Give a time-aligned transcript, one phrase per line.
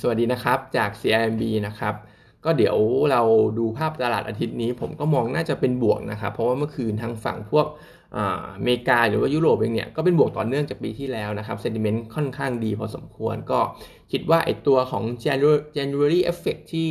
[0.00, 1.94] สวัสดีนะครับจาก CIMB นะครับ
[2.44, 2.76] ก็เดี๋ยว
[3.10, 3.22] เรา
[3.58, 7.66] ดูภาพตลาดอาทิตย์นี้ ผมก็มองน่าจะเป็นบวกนะครับ เพราะว่าเมื่อคืนทางฝั่งพวก
[8.16, 8.18] อ
[8.62, 13.60] เมริกาหรือว่ายุโรปเองเนี่ยก็เป็นบวกต่อเนื่องจากปีที่แล้วนะครับเซนติเมนต์ค่อนข้างดีพอสมควรก็
[14.12, 15.04] คิดว่าไอตัวของ
[15.76, 16.90] January effect ที่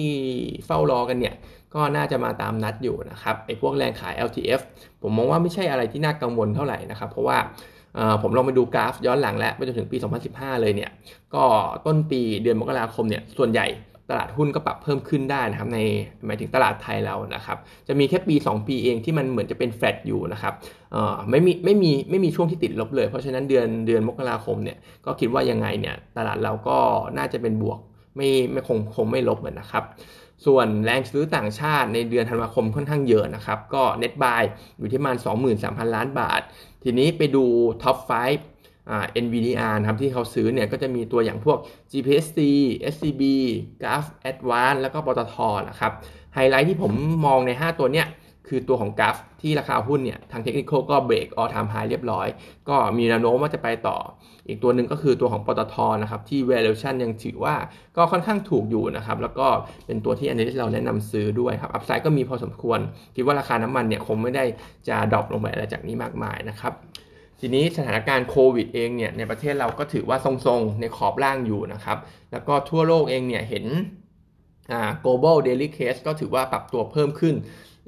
[0.65, 1.35] เฝ้ารอกันเนี่ย
[1.75, 4.61] ก็น่าจะมาตามนัดอยู่นะครับไอพวกแรงขาย LTF
[5.01, 7.37] ผมมองว่าไม่ใช่อะไรที่น่ากังวลเท่าไหร่นะครับ เพราะว่า
[8.21, 9.97] ผมลองไปดูกราฟย้อนหลังแล้วไปจนถึงปี
[10.29, 10.91] 2015 เลยเนี่ย
[11.35, 11.43] ก็
[11.85, 13.67] ต้นปีเดือนมกราคมเนี่ย ส่วนใหญ่
[14.11, 15.79] ตลาดหุ้นก็ปรับเพิ่มขึ้นได้นะครับใน
[16.25, 20.53] หมายถึงตลาดไทยเรานะครับ จะมีแค่ปี 2 ปีเองที่มันเหมือนจะเป็นแฟลตอยู่นะครับ
[21.29, 26.77] ไม่มีไม่มีไม่มีช่วงที่ติดลบเลย เพราะฉะนั้นเดือนเดือนมกราคมเนี่ยก็คิดว่ายังไงเนี่ยตลาดเราก็
[27.17, 27.79] น่าจะเป็นบวก
[28.15, 29.83] ไม่ไม่คงคงไม่ลบเหมือนนะครับ
[30.45, 34.43] ส่วนแรงซื้อต่างชาติในเดือนธันวาคมค่อนข้างเยอะนะครับ ก็เน็ตบาย
[34.77, 35.17] อยู่ที่ประมาณ
[35.55, 36.41] 23,000 ล้านบาท
[36.83, 37.45] ทีนี้ไปดู
[37.83, 41.57] top 5อ่า NVDR นะครับที่เขาซื้อเนี่ยก็จะมีตัวอย่างพวก
[41.91, 42.39] GPSC
[42.93, 43.21] SCB
[43.83, 45.35] GULF Advance แล้วก็ปตท
[45.69, 45.91] นะครับ
[46.33, 46.91] ไฮไลท์ที่ผม
[47.25, 48.07] มองใน 5 ตัวเนี้ย
[48.49, 52.27] คือตัวของ GULF ที่ราคาหุ้นเนี่ยทางเทคนิคก็ break all time high เรียบร้อย
[52.69, 53.97] ก็มีแนวโน้มว่าจะไปต่อ
[54.47, 57.55] อีกตัวหนึ่งก็คือตัวของปตทนะครับที่ valuation ยังถือว่า
[57.97, 59.47] ก็ค่อนข้างถูกอยู่นะครับแล้วก็
[59.85, 62.79] เป็นตัวที่อันนี้เราแนะนำซื้อด้วยครับอัพไซด์ก็มีพอสมควร
[63.15, 64.43] คิดว่าราคาน้ำมันเนี่ยคงไม่ได้
[64.87, 66.73] จะดรอปลงไปอะไรจากนี้มากมายนะครับ
[67.39, 71.97] ทีนี้สถานการณ์โควิดเองเนี่ยในประเทศเราก็ถือว่าทรงๆ ในขอบล่างอยู่นะครับ
[72.31, 73.65] แล้วก็ทั่วโลกเองเนี่ยเห็น
[74.71, 77.35] อ่า global daily case ก็ถือว่าปรับตัวเพิ่มขึ้น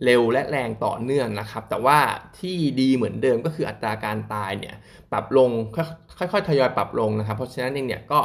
[0.05, 1.99] เร็วและแรงต่อเนื่องนะครับ แต่ว่า
[2.39, 4.75] ที่ดีเหมือนเดิมก็คืออัตราการตายเนี่ย
[5.11, 5.49] ปรับลง
[6.17, 8.19] ค่อยๆทยอยปรับลงนะครับ เพราะฉะนั้นเองเนี่ยก็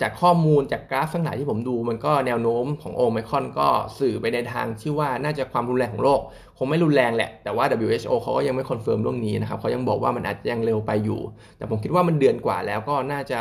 [0.00, 6.20] จากข้อมูลจากกราฟทั้งหลายที่ผมดู มันก็แนวโน้มของโอไมคอนก็สื่อไปในทางที่ว่าน่าจะความรุนแรงของโรค
[6.58, 11.20] คงไม่รุนแรงแหละ แต่ว่า WHO เขาก็ยังไม่ confirm เรื่องนี้นะครับเขายังบอกว่ามันอาจจะยังเร็วไปอยู่
[11.56, 13.40] แต่ผมคิดว่ามันเดือนกว่าแล้วก็น่าจะ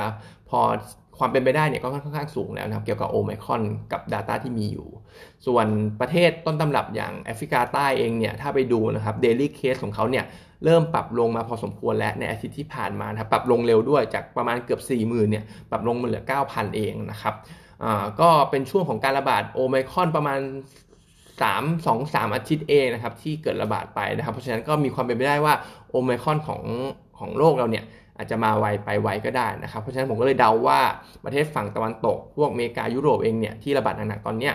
[0.49, 0.61] พอ
[1.19, 4.87] ความเป็นไปได้เนี่ยก็ค่อนข้างสูงแล้วนะครับ เกี่ยวกับโอไมคอนกับ Data ที่มีอยู่
[5.45, 5.67] ส่วน
[5.99, 10.25] ประเทศต้นตำรับอย่างแอฟริกาใต้เองเนี่ย ถ้าไปดูนะครับ daily case ของเขาเนี่ย
[10.65, 17.33] เริ่มปรับลงมาพอสมควรแล้วในอาทิตย์ที่ผ่านมาครับปรับลงเร็วด้วยจากประมาณเกือบ 40,000 เนี่ยปรับลงมาเหลือ 9,000 เองนะครับ
[17.83, 20.39] อ่าก็เป็นช่วงของการระบาดโอไมคอนประมาณ
[21.41, 25.53] 3 2 3 อาทิตย์เองนะครับที่เกิดระบาดไปนะครับ เพราะฉะนั้นก็มีความเป็นไปได้ว่า
[25.89, 26.61] โอไมคอนของ
[27.19, 27.85] ของโลกเราเนี่ย
[28.19, 30.79] อาจจะมาไวไปไวก็ได้นะครับเพราะฉะนั้นผมก็เลยเดาว่า
[31.23, 34.53] ประเทศฝั่งตะวันตก พวกอเมริกายุโรปเองเนี่ยที่ระบาดหนักๆตอนเนี้ย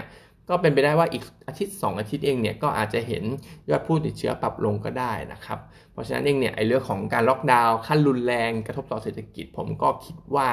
[0.49, 3.25] ก็เป็นไปได้ว่าอีกอาทิตย์ 2 อาทิตย์เองเนี่ยก็อาจจะเห็น
[3.71, 5.59] ยอดผู้ติดเชื้อปรับลงก็ได้นะครับ
[5.93, 10.51] เพราะฉะนั้นเองเนี่ยไอ้เรื่องของการล็อกดาวน์ขั้นรุนแรงกระทบต่อเศรษฐกิจ ผมก็คิดว่า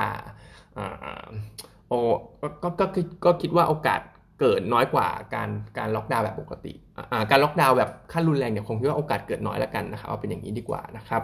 [1.88, 1.99] โอ้
[2.41, 2.85] ก็ก็
[3.25, 4.01] ก็คิดว่าโอกาส
[4.39, 6.73] เกิดน้อยกว่าการการล็อกดาวน์แบบปกติ
[7.31, 11.22] การล็อกดาวน์แบบขั้นรุนแรงเนี่ยคงคิดว่าโอกาสเกิดน้อยแล้วกันนะครับเอาเป็นอย่างนี้ดีกว่านะครับ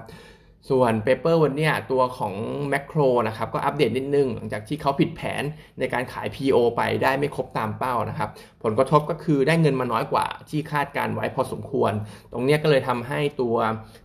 [0.70, 2.34] ส่วน paper วันนี้ตัวของ
[2.72, 5.44] Makro นะครับก็อัปเดตนิดนึง หลังจากที่เขาผิดแผน
[5.80, 8.30] ในการขาย PO ไปได้ไม่ครบตามเป้านะครับ
[8.64, 11.92] ผลกระทบก็คือได้เงินมาน้อยกว่าที่คาดการไว้พอสมควร
[12.32, 13.56] ตรงนี้ก็เลยทำให้ตัว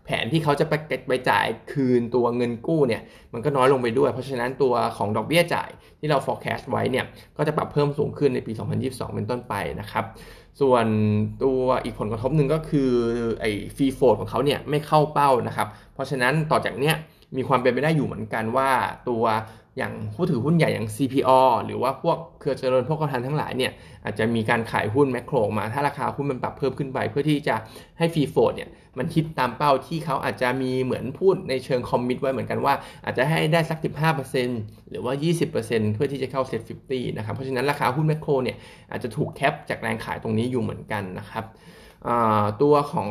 [0.05, 0.73] แผนที่เขาจะไป
[1.09, 3.03] ไปจ่ายคืนตัวเงินกู้เนี่ย
[3.33, 7.05] มันก็น้อยลงไปด้วย เพราะฉะนั้นตัวของดอกเบี้ยจ่ายที่เรา forecast ไว้เนี่ย
[7.37, 8.53] ก็จะปรับเพิ่มสูงขึ้นในปี
[8.85, 10.05] 2022 เป็นต้นไปนะครับ
[10.61, 10.87] ส่วน
[11.45, 12.91] ตัวอีกผลกระทบหนึ่งก็คือ
[13.41, 16.95] ไอ้ฟรีโฟดของเขาเนี่ยไม่เข้าเป้านะครับ เพราะฉะนั้นต่อจากเนี้ย
[17.37, 18.71] มีความเป็นไปได้อยู่เหมือนกันว่า
[19.09, 19.25] ตัว
[19.79, 23.73] อย่างผู้ถือหุ้นใหญ่อย่าง CPO หรือว่าพวกเครือเจริญพวกกทันทั้งหลายเนี่ย
[24.05, 27.55] อาจจะมีการขายหุ้นแมคโครมา ถ้าราคาหุ้นมันปรับเพิ่มขึ้นไป เพื่อที่จะ
[27.99, 32.75] ให้ฟรีโฟดเนี่ยมันคิดตามเป้าที่เขาอาจจะมีเหมือนพูดในเชิงคอมมิตไว้เหมือนกันว่า
[33.05, 33.79] อาจจะให้ได้สัก
[34.35, 35.13] 15%หรือว่า
[35.55, 38.57] 20%เพื่อที่จะเข้าเซ็ต50นะครับเพราะฉะนั้นราคาหุ้นแมคโครเนี่ย
[38.91, 41.45] อาจจะถูกแคปจากแรงขายตรงนี้อยู่เหมือนกันนะครับ
[42.63, 43.11] ตัวของ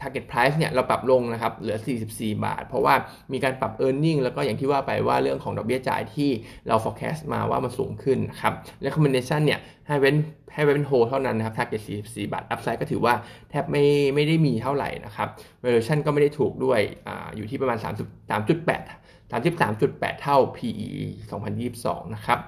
[0.00, 1.78] target price เนี่ยเราปรับลงนะครับเหลือ
[2.10, 2.94] 44 บาท เพราะว่า
[3.32, 6.30] มีการปรับ e a r n i n g แล้วก็อย่างที่ว่าไปว่าเรื่องของดอกเบี้ยจ่ายที่
[6.68, 8.52] เรา forecast มาว่ามันสูงขึ้นนะครับ
[8.84, 10.16] recommendation เนี่ยให้เว้น
[10.54, 13.14] ให้เว้นโฮเท่านั้นนะครับ target 44 บาท upside ก็ถือว่า
[13.50, 15.28] แทบไม่ไม่ได้มีเท่าไหร่นะครับ
[15.62, 20.90] valuation ก็ไม่ได้ถูกด้วยอยู่ที่ประมาณ3.8 33.8 เท่า PE
[21.52, 22.38] 2022 นะครับ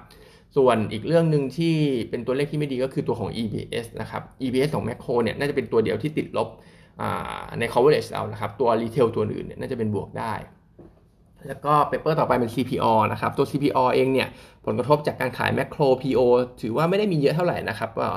[0.55, 1.73] ส่วนอีกเรื่องหนึ่งที่
[2.09, 6.49] เป็นตัวเลขที่ไม่ดีก็คือตัวของ EPS นะครับ EPS ของ Makro เนี่ยน่าจะเป็นตัวเดียวที่ติดลบ
[7.59, 10.33] ใน coverage เรานะครับ ตัว retail ตัวอื่นเนี่ยน่าจะเป็นบวกได้
[11.47, 14.29] แล้วก็ paper ต่อไปเป็น CPALL นะครับ ตัว CPALL เองเนี่ย
[14.65, 16.21] ผลกระทบจากการขาย Makro PO
[16.61, 18.07] ถือว่าไม่ได้มีเยอะเท่าไหร่นะครับก็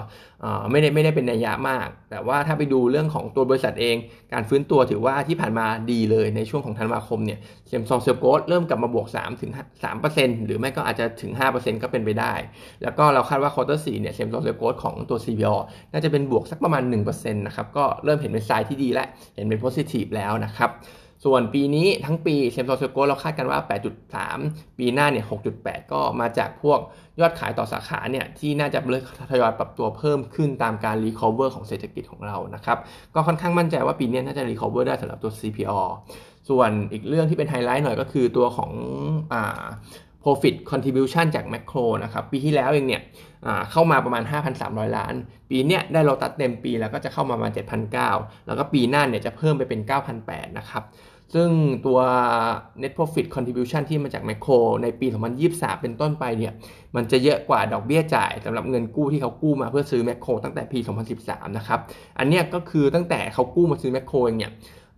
[0.71, 3.97] ไม่ได้ไม่ได้เป็นนัยยะมาก แต่ว่าถ้าไปดูเรื่องของตัวบริษัทเอง
[4.33, 9.53] การฟื้นตัวถือว่าที่ผ่านมาดีเลยในช่วงของธันวาคมเนี่ย same store sales growth เริ่มกลับมาบวก3ถึง
[9.95, 12.33] 3%หรือไม่ก็อาจจะถึง 5%ก็เป็นไปได้
[12.83, 15.55] แล้วก็เราคาดว่า quarter สี่เนี่ย same store sales growth ของตัว CPALL
[15.93, 20.71] น่าจะเป็นบวกสักประมาณ1%นะครับก็เริ่มเห็นเป็นไซด์ที่ดีแล้วเห็นเป็น positive แล้วนะครับ
[21.25, 23.59] ส่วนปีนี้ทั้งปี same store sales growth เราคาดกันว่า
[24.19, 25.25] 8.3 ปีหน้าเนี่ย
[25.59, 26.79] 6.8 ก็มาจากพวก
[27.21, 32.79] ยอดขายต่อสาขาเนี่ยที่น่าจะเริ่มทยอยปรับตัวเพิ่มขึ้นตามการ recover ของเศรษฐกิจของเรานะครับ
[33.15, 35.81] ก็ค่อนข้างมั่นใจว่าปีนี้น่าจะ recover ได้สำหรับตัว CPALL
[36.49, 38.71] ส่วนอีกเรื่องที่เป็นไฮไลท์หน่อยก็คือตัวของ
[39.33, 39.63] อ่า
[40.27, 43.03] profit contribution จาก Makro นะครับ ปีที่แล้วเองเนี่ย
[43.71, 44.23] เข้ามาประมาณ
[44.61, 45.15] 5,300 ล้าน
[45.51, 47.53] ปีเนี้ยได้โลตัสเต็มปีแล้วก็จะเข้ามาประมาณ
[47.99, 49.81] 7,900 แล้วก็ปีหน้าเนี่ยจะเพิ่มไปเป็น
[50.19, 50.83] 9,800 นะครับ
[51.35, 51.49] ซึ่ง
[51.87, 51.99] ตัว
[52.83, 55.07] net profit contribution ที่มาจาก macro ในปี
[55.45, 56.53] 2023 เป็นต้นไปเนี่ย
[56.97, 60.79] มันจะเยอะกว่าดอกเบี้ยจ่ายสำหรับเงินกู้ที่เขากู้มาเพื่อซื้อ macro ตั้งแต่ปี
[61.19, 61.81] 2013 นะครับ
[62.19, 64.53] อันเนี้ยก็คือตั้งแต่เขากู้มาซื้อ macro เองเนี่ย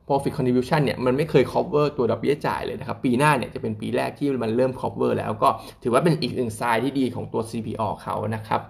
[0.08, 5.48] profit contribution เนี่ยมันไม่เคย cover ตัวดอกเบี้ยจ่ายเลยนะครับ ปีหน้าเนี่ยจะเป็นปีแรกที่มันเริ่ม cover แล้วก็
[5.82, 8.60] ถือว่าเป็นอีกหนึ่งไซด์ที่ดีของตัว CPO เขานะครับ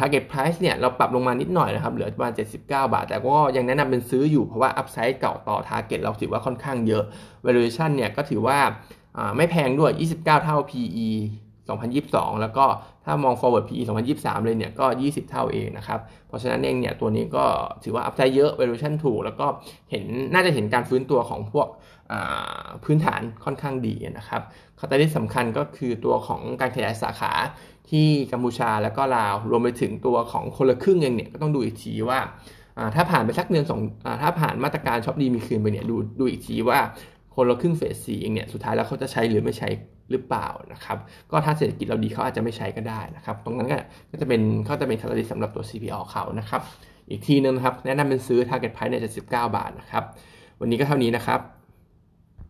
[0.00, 7.04] target price เนี่ยเราปรับลงมานิดหน่อยนะครับ เหลือประมาณ 79 บาท แต่ก็ยังแนะนำเป็นซื้ออยู่เพราะว่า upside เก่าต่อ target เราถือว่าค่อนข้างเยอะ
[7.44, 8.58] valuation เนี่ยก็ถือว่า
[9.36, 11.08] ไม่แพงด้วย 29 เท่า PE
[11.68, 12.64] 2022 แล้วก็
[13.10, 13.82] ถ้ามอง forward PE
[14.14, 17.44] 2023 เลยเนี่ยก็ 20 เท่าเองนะครับ เพราะฉะนั้นเองเนี่ยตัวนี้ก็
[17.82, 19.46] ถือว่าอัพไซด์เยอะ valuation ถูก แล้วก็
[19.90, 21.68] เห็นน่าจะเห็นการฟื้นตัวของพวก
[22.84, 24.42] พื้นฐานค่อนข้างดีนะครับ
[24.78, 27.32] คาตาลิสสำคัญก็คือตัวของการขยายสาขา
[27.90, 32.18] ที่กัมพูชาแล้วก็ลาว รวมไปถึงตัวของคนละครึ่งเองเนี่ยก็ต้องดูอีกทีว่า
[32.94, 33.80] ถ้าผ่านไปสักเดือนสอง
[34.22, 36.78] ถ้าผ่านมาตรการช็อปดีมีคืนไปเนี่ยดูดูอีกทีว่า
[37.34, 39.68] คนละครึ่งเฟสสี่เองเนี่ยสุดท้ายแล้วเขาจะใช้หรือไม่ใช้
[40.10, 40.98] หรือเปล่านะครับ
[41.30, 43.68] ก็ถ้าเศรษฐกิจเราดีเขาอาจจะไม่ใช้ก็ได้นะครับ ตรงนั้น
[44.10, 46.62] ก็จะเป็นเขาจะเป็นคาตาลิสสำหรับตัว CPO เขานะครับ
[47.10, 50.04] อีกทีนึงนะครับ แนะนำเป็นซื้อ target price ใน79 บาทนะครับ
[50.60, 51.40] วันนี้ก็เท่านี้นะครับ